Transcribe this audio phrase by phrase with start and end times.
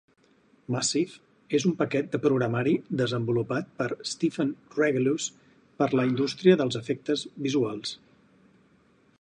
[0.75, 1.17] "Massive"
[1.57, 5.29] és un paquet de programari desenvolupat per Stephen Regelous
[5.83, 7.97] per a la indústria dels efectes visuals.